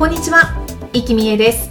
[0.00, 0.54] こんにちは、
[0.94, 1.68] 生きみえです。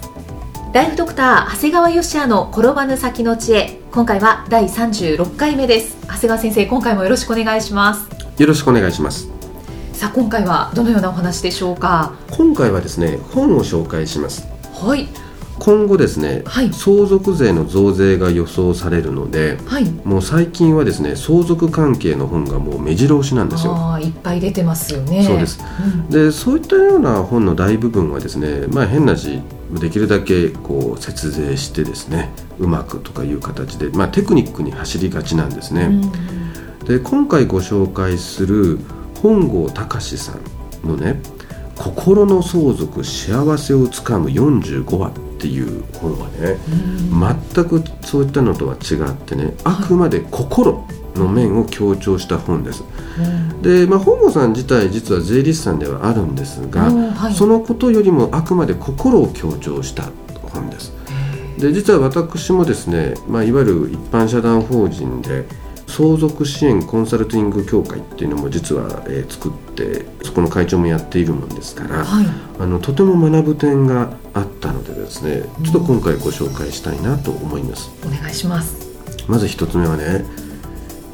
[0.72, 3.80] ライフドクター長谷川芳也の転ばぬ先の知恵。
[3.90, 5.96] 今回は第36回目です。
[6.02, 8.08] 長谷川先生今回もよろしくお願いします。
[8.40, 9.26] よろしくお願いします。
[9.92, 12.12] さあ今回はどのようなお話でしょうか？
[12.30, 14.46] 今回はですね本を紹介します。
[14.74, 15.08] はい
[15.60, 16.72] 今後ですね、はい。
[16.72, 19.84] 相続税の増税が予想されるのではい。
[20.04, 23.74] もう最近はですね相続関係の本がもう目白押しなんですよ。
[23.74, 25.22] ああいっぱい出てますよね。
[25.22, 25.60] そうです。
[25.84, 26.08] うん。
[26.08, 29.40] でそういったような本の大部分はですねまあ変な字
[29.80, 36.40] できるだけこう節税してですねうまくとかいう形で、まあ、テクニックに走りがちなんですね、うん
[36.90, 38.80] で今回ご紹介する
[39.22, 40.32] 本郷隆さ
[40.84, 41.20] んのね
[41.78, 46.58] 「心の相続幸せをつかむ45話」っていう本はね
[47.54, 52.84] 全くそういったのとは違ってねあくまで心の面を強調した本です。
[53.18, 60.10] うんで、まあ、本郷さん自体実は税理士さんではあるんですが、うんはいそのことよりもあくまで心を強調した
[60.42, 60.92] 本です。
[61.58, 65.44] で実は私もですね、まあ、いわゆる一般社団法人で
[65.90, 72.26] 相続支援コンサルティング協会っていうのも実は、えー作ってそこの会長もやっているもんですから、はい。
[72.58, 77.90] あのとても学ぶ点があったのでですねちょっと今回ご紹介したいなと思います。
[78.06, 78.76] お願いします。
[79.26, 80.24] まず一つ目はね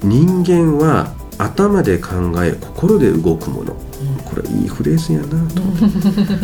[0.02, 3.74] 人間は頭で考え心で動くもの。
[4.24, 5.48] これいいフレーズやな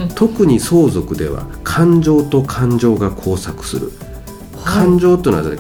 [0.07, 0.15] と。
[0.15, 3.93] 特に相続では感情と感情が交錯する。
[4.65, 5.57] 感情というのは、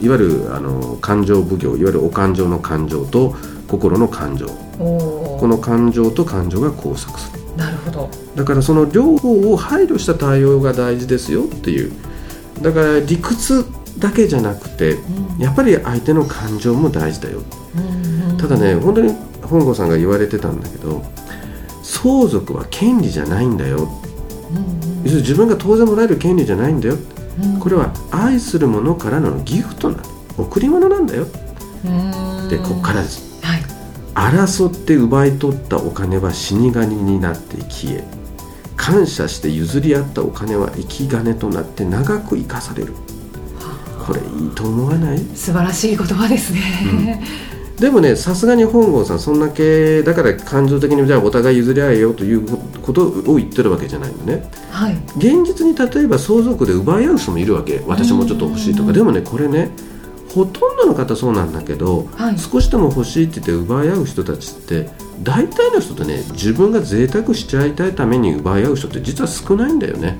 [0.00, 3.34] いわゆるあの感情奉行いわゆるお感情の感情と
[3.68, 4.46] 心の感情。
[4.78, 7.40] おこの感情と感情が交錯する。
[7.54, 8.10] おなるほど。
[8.34, 11.92] だからその両方を配慮した対応が大事ですよっていう。
[12.60, 13.64] だから理屈
[13.98, 15.42] だけじゃなくてうん。
[15.42, 17.42] やっぱり相手の感情も大事だよ。
[17.76, 21.02] うんうんただね本当に本郷さんが言われてたんだけど
[21.82, 23.88] 相続は権利じゃないんだよ。
[24.50, 26.94] うん要するに自分が当然もらえる権利じゃないんだよ。
[26.94, 27.16] うん
[27.60, 30.02] これは愛する者からのギフトなの。
[30.38, 31.26] 贈り物なんだよ。
[31.84, 32.48] うん。
[32.48, 33.40] でここからです。
[33.42, 33.62] はい。
[34.14, 38.04] 争って奪い取ったお金は死神になって消え
[38.76, 42.94] 感謝して譲り合ったお金は生き金となって長く生かされる。
[44.06, 45.18] これいいと思わない？
[45.34, 47.22] 素晴らしい言葉ですね、
[47.78, 52.46] でもねさすがに本郷さんそんだけだから感情的にじゃあお互い譲り合えよという
[52.80, 54.50] ことを言ってるわけじゃないのね。
[54.70, 54.94] はい。
[55.18, 58.88] 現実に例えば相続で奪い合う人もいるわけ私もちょっと欲しいとうん。
[58.88, 59.70] かでもねこれね
[60.34, 62.38] ほとんどの方そうなんだけど、はい。
[62.38, 64.88] 少しでも欲しいって言って奪い合う人たちって
[65.22, 70.16] 大体の人ってね自分が贅沢しちゃいたいために奪い合う人って実は少ないんだよね。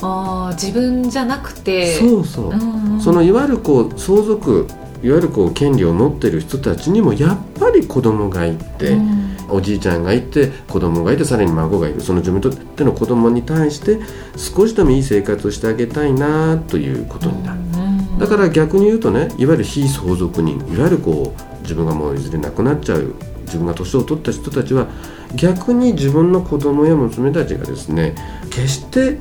[0.00, 1.96] ああ自分じゃなくて。
[1.96, 4.66] そうそう、そのいわゆるこう相続
[5.02, 9.32] いわゆるこう権利を持ってる人たちにもやっぱり子供がいて、うん。
[9.48, 12.00] おじいちゃんがいて子供がいてさらに孫がいる。
[12.00, 13.98] その自分にとっての子供に対して
[14.36, 17.60] 少しでもいい生活をしてあげたいなということになる。
[17.60, 18.18] うん。
[18.18, 24.86] だから逆に言うとねいわゆる非相続人いわゆるこう自分がもういずれ亡くなっちゃう自分が年を取った人たちは
[25.34, 28.14] 逆に自分の子供や娘たちがですね
[28.50, 29.18] 決して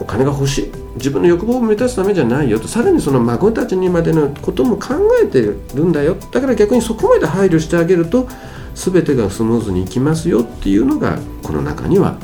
[0.00, 6.16] お金が欲しい自分の欲望を満たすためじゃないよとさらにその孫たちにまでのことも考えてるんだよ。
[6.30, 8.28] だから逆にそこまで配慮してあげると
[8.74, 12.16] 全てがスムーズにいきますよっていうのがこの中には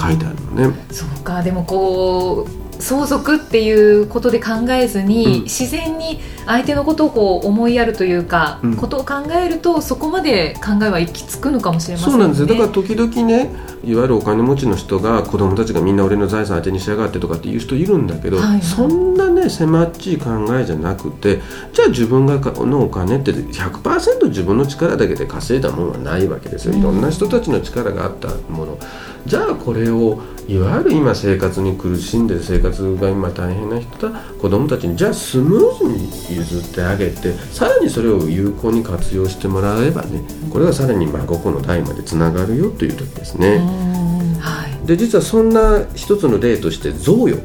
[0.00, 0.76] 書いてあるのね。
[0.90, 1.42] そうか。
[1.42, 5.42] でもこう相続っていうことで考えずに、うん。
[5.44, 8.76] 自然に相手のことをこう思いやるというか、うん。
[8.76, 12.46] ことを考えるとそこまで考えは行き着くのかもしれませんそうなんですよ。
[12.46, 13.50] だからね時々ね
[13.84, 18.62] いわゆるお金持ちの人が子供たちがみんな俺の財産当てにしやがってとかっていう人いるんだけど、はいはい。
[18.62, 21.40] そんなね狭っちい考えじゃなくて
[21.72, 26.74] じゃあ自分がかのお金って100%自分の力だけで稼いだものはないわけですよ。
[26.74, 28.78] いろんな人たちの力があったもの。
[29.26, 35.84] じゃあこれをいわゆる今生活に苦しんでる生活が今大変な人だ子供たちにじゃあスムーズ
[36.32, 40.20] に譲ってあげてさらにそれを有効に活用してもらえばね
[40.50, 43.56] これがさらに孫子の代までつながるよという時ですうね。
[43.58, 47.40] んはいで実はそんな一つの例として贈与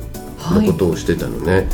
[0.54, 1.68] のことをしてたのね。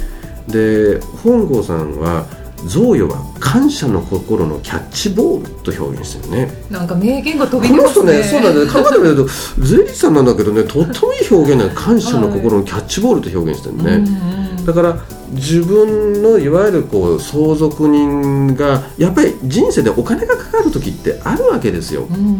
[0.47, 2.25] で本郷さんは
[2.65, 6.51] 贈与は感謝の心のキャッチボールと表現してるね。
[6.69, 8.21] なんか名言が飛び出ますね。
[8.21, 9.25] 人ねそうなんだね考えてみると
[9.59, 14.97] 税理士さんなんだけどねとってもいい表現で感謝の心のキャッチボールと表現してるね、うんうんだから
[15.29, 22.03] 自分のいわゆるこう相続人がやっぱり人生でお金がかかる時ってあるわけですよ。
[22.03, 22.39] うん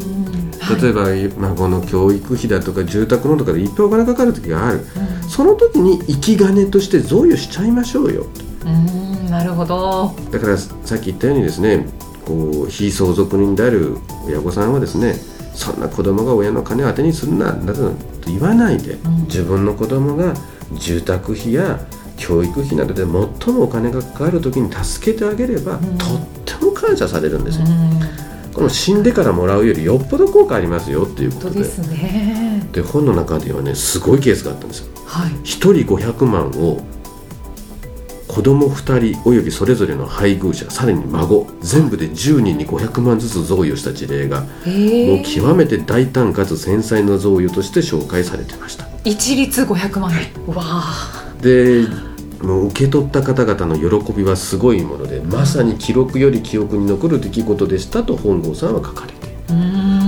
[0.82, 1.06] 例えば
[1.38, 4.80] 孫の教育費だとか住宅ローンとかでいっぱいお金かかる時がある。
[4.80, 5.30] うん。
[5.30, 8.26] その時に生き金として贈与しちゃいましょうよ
[9.48, 10.14] るほど。
[10.32, 11.86] だからさっき言ったようにですね
[12.26, 13.98] こう非相続人である
[14.28, 15.16] 親御さんはですね
[15.54, 17.96] そんな子供が親の金を当てにするななどと
[18.28, 19.24] 言わないで、ん。
[19.24, 20.34] 自分の子供が
[20.74, 21.80] 住宅費や
[22.18, 25.98] 教育費などで最もお金がかかる時に助けてあげれば、ん。
[25.98, 26.10] とっ
[26.46, 28.54] ても感謝されるんですよ、うん。
[28.54, 31.60] この死んでからもらうよりよっぽど効果ありますよっていうことで。
[31.60, 32.68] ですね。
[32.72, 34.88] で本の中ではねすごいケースがあったんですよ。
[35.06, 35.32] はい。
[35.32, 36.82] 1人500万を
[38.38, 45.08] 子供2人およびそれぞれの配偶者さらに孫全部で10人に500万ずつ贈与した事例がえ。
[45.08, 48.86] もう極めて大胆かつ繊細な贈与として紹介されてました。
[49.04, 50.12] 一律500万。
[50.14, 51.34] 円わあ。
[51.42, 51.88] で
[52.44, 59.17] もう受け取った方々の喜びはすごいものでまさに記録より記憶に残る出来事でしたと本郷さんは書かれ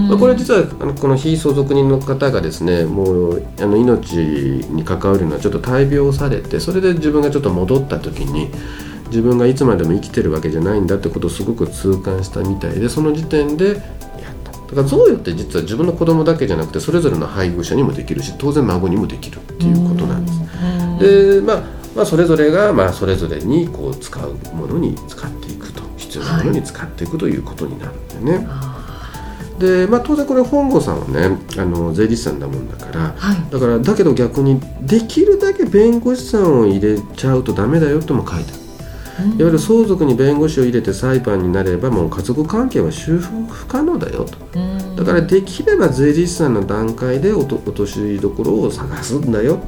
[0.10, 8.50] まあ、これ実はあのこの非相続人の方がですねもうあの命に関わるのはちょっと大病をされてそれで自分がちょっと戻った時に
[9.08, 13.78] 自分がいつまでも生きてるわけじゃないんだってことをすごく痛感したみたいでその時点でやっ
[14.44, 14.52] た。
[14.52, 20.32] だから贈与って実は自分の子供だけじゃなくてそれぞれの配偶者にもできるし当然孫にもできるっていうことなんで
[21.00, 21.40] す。
[21.40, 21.64] でまあ
[21.96, 25.90] まあ、それぞれがまあそれぞれにこう使うものに使っていくと。
[26.10, 28.48] 必要なものに使っていくということになるんだよね。
[28.50, 28.79] あ
[29.60, 33.52] で、まあ、当然これ本郷さんはねあの税理士さんだもんだからーはい。
[33.52, 44.38] だからだけど逆にできるだけ弁護士さんを入れちゃうとダメだよとも書いてあるいわゆる相続に弁護士を入れて裁判になればもう家族関係は修復不可能だよと。
[44.58, 44.96] うん。
[44.96, 49.60] だからできれば税理士さんの段階で落と落としどころを探すんだよ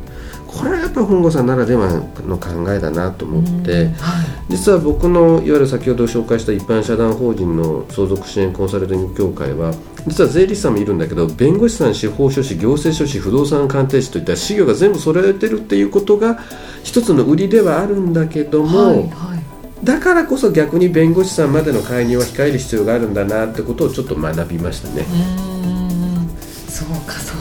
[0.57, 1.89] これはやっぱ本郷さんならでは
[2.27, 4.25] の考えだなと思って、うんはい。
[4.49, 9.73] 実は僕のいわゆる先ほど紹介した一般社団法人の相続支援コンサルティング協会は
[10.07, 16.39] 実は税理士さんもいるんだけど弁護士さん司法書士行政書士不動産鑑定士といった事業が全部揃えてるっていうことが
[16.83, 19.85] 一つの売りではあるんだけども、はいはい。
[19.85, 25.05] だからこそ逆に弁護士さんまでの介入は控える必要があるんだなってことをちょっと学びましたね。
[25.09, 26.29] うん。
[26.69, 27.40] そうかそう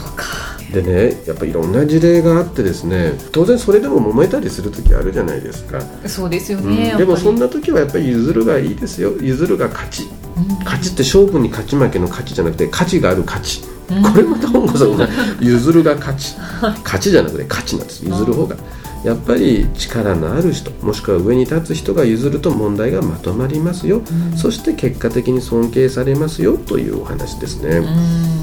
[0.73, 5.81] でねやっぱいろんな事例があってですね当然それでも揉めたりする時あるじゃないですか。
[6.07, 6.75] そうですようん。
[6.75, 9.11] ね、でもそんな、な時はやっぱり譲るがいいですよ。
[9.19, 10.03] 譲るが勝ち。
[10.37, 10.63] うん。
[10.63, 14.03] 勝ちって勝負に勝ち負けの勝ちじゃなくて価値がある価値うん。
[14.03, 15.07] これまた本郷さんが
[15.41, 16.35] 譲るが勝ち。
[16.83, 18.05] 勝ちじゃなくて価値なんです。
[18.05, 18.55] 譲る方が。
[19.03, 24.37] やっぱり力のある人もしくは上に立つ人が譲ると問題がまとまりますよ、うん。
[24.37, 28.40] そして結果的に尊敬されますよというお話ですね、うん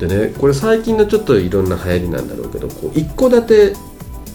[0.00, 3.76] でねこれ最近のちょっといろんな流行りなんだろうけどこう一戸建てっ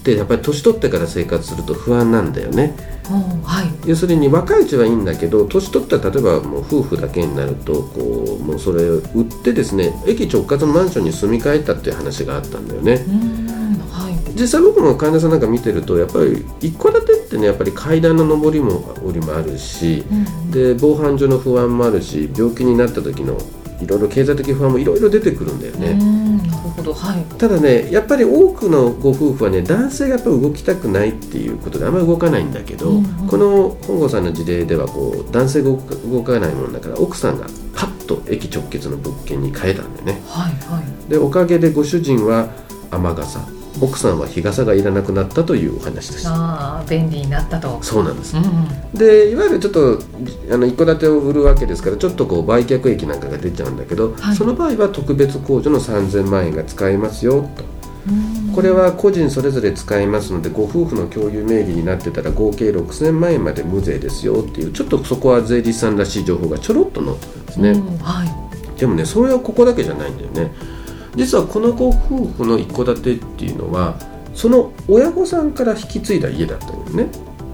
[0.06, 2.76] てやっぱり年取ってから生活すると不安なんだよね。
[3.10, 3.72] うんはい。
[3.88, 13.04] 要するに若いうちはいいんだけど年取ったら例えばもう夫婦だけになるとこうもうそれを売ってですね駅直轄のマンションに住み替えたっていう話があったんだよね。
[14.38, 20.52] 実際僕も患者さんなんか見てるとやっぱり一戸建てってねやっぱり階段の上りも下りもあるしうん。
[20.52, 23.38] で防犯上の不安もあるし病気になった時の
[23.82, 27.24] いろいろ経済的不安もいろいろ出てくるんだようね、んなるほどはい。
[27.38, 33.28] ただねやっぱり多くのご夫婦はね男性がやっぱり動きたくないっていうことであんまり動かないんだけど、うんうん。
[33.28, 40.22] この本郷さんの事例ではこう男性が動か動かないもんだから奥さんがパッと駅直結の物件に変えたんだよね。
[40.28, 41.10] はいはい。
[41.10, 42.50] でおかげでご主人は
[42.92, 43.40] 雨傘
[43.82, 46.28] 奥さんは日傘がいらなくなったというお話です。
[46.28, 47.80] ああ便利になったと。
[47.82, 48.36] そうなんです。
[48.38, 48.44] うん
[48.94, 50.00] でいわゆるちょっと
[50.52, 54.36] あの一戸建てを売るわけですからちょっとこう売却益なんかが出ちゃうんだけど、はい。
[54.36, 57.64] その場合は特別控除の3000万円が使えますよと。
[58.10, 58.54] うん。
[58.54, 68.80] これは個人それぞれ使いますのでご夫婦の共有名義になってたら合計6000万円まで無税ですよっていうちょっとそこは税理士さんらしい情報がちょろっと載ってたんですね、うんはい。
[68.80, 70.52] でもねそれはここだけじゃないんだよね
[71.16, 73.98] 実はこのご夫婦の一戸建てっていうのは
[74.34, 77.08] その親御さんから引き継いだ家だったんだよね。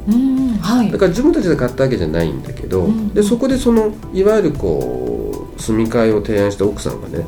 [0.10, 0.92] うんはい。
[0.92, 7.26] だから自分たちで買ったわけじゃないんだけど、うんでそこでそのいわゆるこう住み替えを提案した奥さんがね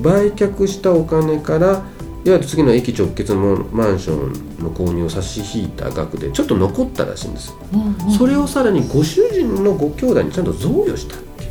[0.00, 1.82] 売却したお金からいわ
[2.24, 8.10] ゆる次の駅直結のマンションの購入を差し引いた額でちょっと残ったらしいんです、うんうん。
[8.12, 11.50] それをさらにご主人のご兄弟にちゃんと贈与したっていう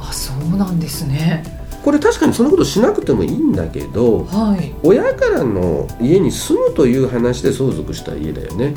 [0.00, 4.72] あそうなんですねこれ確かにそんなことしなくてもいいんだけどはい。
[4.82, 8.74] 親からの家に住むという話で相続した家だよね。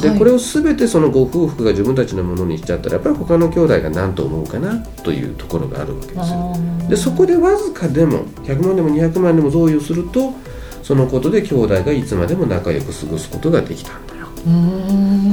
[0.00, 0.18] で、はい。
[0.18, 6.56] これを全てそのご夫婦が自分たちのものにしちゃったらやっぱり他の兄弟が何と思うかなというところがあるわけですよ。
[6.88, 10.32] でそこでわずかでも100万でも200万でも贈与すると
[10.82, 14.28] そのことで兄弟がいつまでも仲良く過ごすことができたんだよ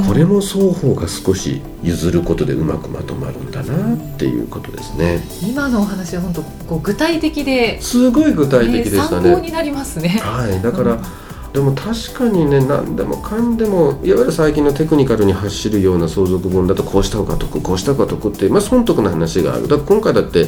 [0.08, 5.22] これも双方が少し譲ることでうまくまとまるんだなっていうことですね。
[5.42, 10.10] 今のお話は本当こう具体的で、すごい具体的でしたね参考になりますね。
[10.10, 11.23] はいだから、うん
[11.54, 19.68] でも確かにね何でもかんでもいわゆる最近のテクニカルに走るような相続本だとこうした方が得こうした方が得って、まあ、損得の話がある。
[19.68, 20.48] だから今回だって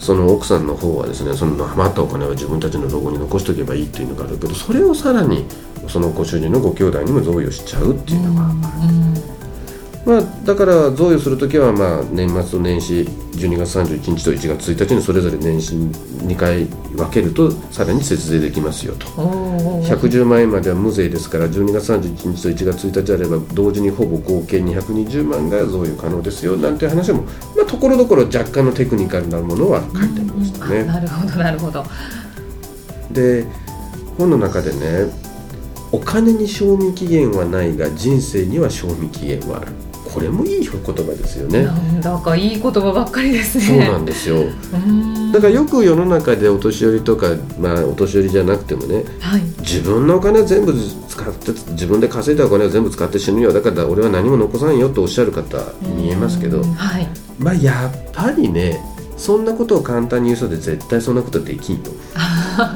[0.00, 5.46] その奥さんの方はですねその余ったお金は自分たちのロゴに残しておけばいいっていうのがあるけどそれをさらに
[5.88, 9.43] そのご主人のご兄弟にも贈与しちゃうっていうのが、うん。
[10.06, 19.06] まあ、だから贈与するときはまあ年末と年始12月31日と1月1日にそれぞれ年始2回分けるとさらに節税できますよと。
[19.20, 30.84] おー110万円までは無税ですから12月31日と1月1日あれば同時にほぼ合計220万が贈与可能ですよなんて話も、まあ、ところどころ若干のテクニカルなものは書いてありましたあね。
[30.84, 31.84] なるほどなるほど。
[33.10, 33.46] で
[34.18, 35.10] 本の中でね
[35.92, 39.72] お金に賞味期限はないが人生には賞味期限はある
[40.14, 41.64] これもいい言葉ですよね。
[41.64, 43.64] なんだかいい言葉ばっかりですね。
[43.64, 44.44] そうなんですよ
[45.32, 49.42] だからよく世の中でお年寄りとか、まあ、お年寄りじゃなくてもねはい。
[49.60, 50.72] 自分のお金は全部
[51.08, 55.58] 使って自分で稼いだお金は全部使って死ぬよだから俺は何も残さんよとおっしゃる方
[55.96, 57.08] 見えますけどうんはい。
[57.40, 58.80] まあやっぱりね
[59.16, 61.82] そんなことを簡単に言う人で絶対そんなことできんよ。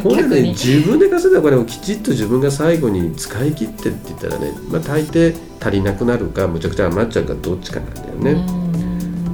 [0.02, 0.49] ほんでね。
[0.50, 8.32] 自分で稼いだお金をきちっと自分が最後に使い切ってって言ったらね、まあ、大抵足りなくなるかむちゃくちゃ余っちゃうかどっちかなんだよね。
[8.32, 8.68] うん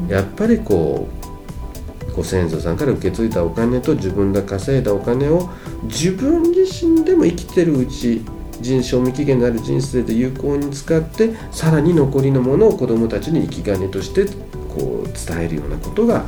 [0.08, 1.08] やっぱりこ
[2.10, 5.50] うご先祖さんから受け継いだお金と自分が稼いだお金を
[5.84, 8.22] 自分自身でも生きてるうち
[8.60, 14.26] 人賞味期限のある人生で有効に使ってさらに残りのものを子どもたちに生き金として
[14.68, 16.24] こう伝えるようなことが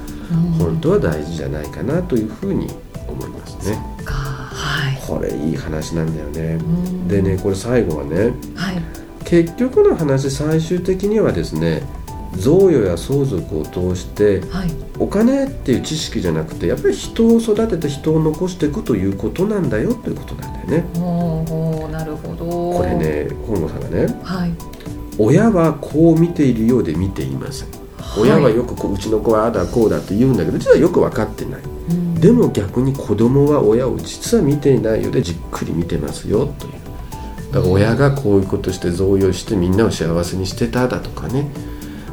[0.59, 2.67] 本当は大事じゃないかなというふうに
[3.07, 3.96] 思いますね。
[5.07, 6.59] これいい話なんだよね。
[6.61, 8.83] うんでねこれ最後はねはい。
[9.25, 11.83] 結局の話最終的にはですね
[12.37, 14.71] 贈与や相続を通してはい。
[14.99, 20.85] お金っていう知識じゃなくてやっぱり人を育てて人を残していくということなんだよということなんだよね。
[20.95, 22.45] ほうほうなるほど。
[22.79, 22.95] これ。
[22.95, 24.53] ね本郷さんがねはい。
[25.19, 27.69] 親はこう見ているようで見ていません
[28.19, 31.76] 親はよくこううちの子はああだこうだって言うんだけど実はよく分かってないうん
[32.27, 36.73] でも逆に子供は親を実は見ていないようでじっくり見てますよという。
[37.53, 41.49] だから親がこういうことして贈与してみんなを幸せにしてただとかね。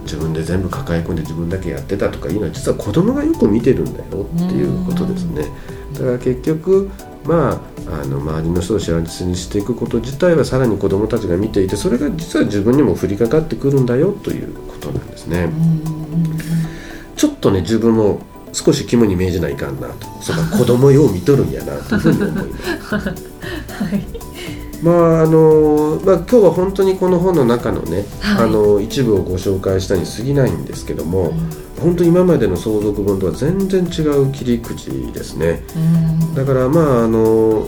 [0.03, 5.47] 自分で全部抱え込んで自分だけやってたとかいうのは実は子供がよく見てるんだよっていうことですね。
[5.93, 6.91] だから結局
[7.23, 15.45] まああの周りの人を幸せにしていくこと自体はさらに子供たちが見ていてそれが実は自分にも降りかかってくるんだよということなんですね。
[15.45, 16.37] うん。
[17.15, 18.21] ちょっとね自分も
[18.53, 20.07] 少し肝に銘じないかんなと。
[20.21, 22.87] そうか子供よう見とるんやなというふうに思います。
[22.89, 23.11] は
[23.95, 24.23] い。
[24.81, 28.45] まああのまあ、今日は本当にこの本の中のね、はい。
[28.45, 31.33] あの一部をご紹介したに過ぎないんですけども、
[31.81, 35.63] 本当に今までの相続本とは全然違う切り口ですね。
[35.75, 36.35] うん。
[36.35, 37.67] だからまああの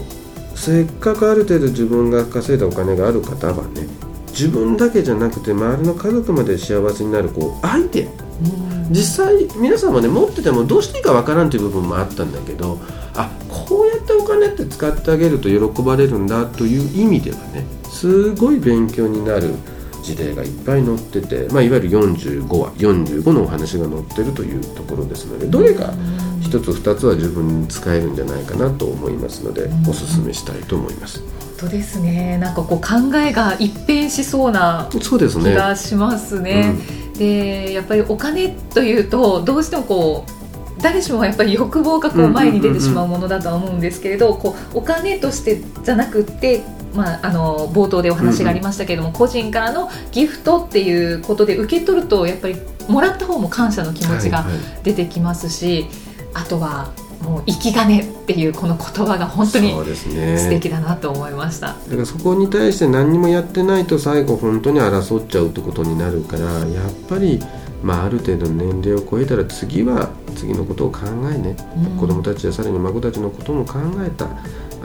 [0.56, 3.86] せっかくある程度自分が稼いだお金がある方はね
[4.28, 8.10] 自分だけじゃなくて周りの家族まで幸せになるこうアイデア
[8.42, 12.78] うん実際皆さんもね持っててもどうしていいかわからんという部分もあったんだけど
[13.14, 19.54] あこうやってお金って使ってあげると喜ばれるんだという意味ではねすごい勉強になる
[20.02, 25.92] 事例がいっぱい載ってて、まあ、いわゆる45話45のお話が載ってるというところですのでどれか
[26.40, 31.20] 一つ二つは自分に使えるんじゃないかなと思いますのでおすすめしたいと思います。
[31.58, 32.38] 本当ですね。
[32.38, 36.74] なんかこう考えが一変しそうなそうですね気がしますね。
[37.18, 46.62] でやっぱりお金というとどうしてもこう誰しもやっぱり欲望がこう前に出てしまうものだとは思うんですけれど、こうお金としてじゃなくって。
[46.94, 52.56] まあ、あの冒頭でお話がありましたけれども、個人からのギフトっていうことで受け取るとやっぱり
[52.88, 55.88] もらった方も感謝の気持ちがはいはい出てきますし、
[56.32, 56.92] あとは
[57.22, 61.68] もう生き金っていうこの言葉が本当に素敵だなと思いました。
[61.68, 67.40] だからそこに対して何にもやってないと最後本当に争っちゃうってことになるからやっぱり、
[67.82, 71.00] まあ、ある程度の年齢を超えたら次は次のことを考
[71.32, 71.98] えね、うん。
[71.98, 74.28] 子供たちやさらに孫たちのことも考えた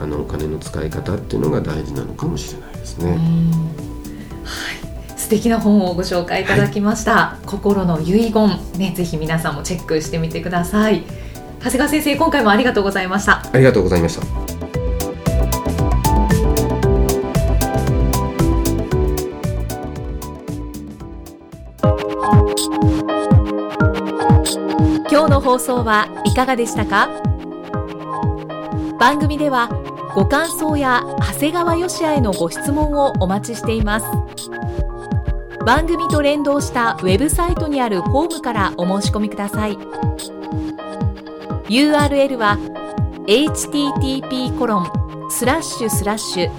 [0.00, 3.10] あのお金の使い方っていうのが大事なのかもしれないですね。
[3.10, 3.16] は
[5.16, 8.58] い、素敵な本をご紹介いただきました、心の遺言。
[8.78, 11.04] ねぜひ皆さんもチェックしてみてください
[11.62, 13.40] 長谷川先生今回もありがとうございました。
[13.52, 14.26] ありがとうございました。
[25.08, 27.08] 今日の放送はいかがでしたか？
[28.98, 29.68] 番組では
[30.16, 34.06] ご感想や長谷川義也へのご質問をお待ちしています。
[35.64, 39.78] 番組と連動したウェブサイトにあるホームからお申し込みください。
[41.72, 42.58] URL は
[43.26, 44.92] http コロン
[45.30, 46.50] スラッシュスラッシュ。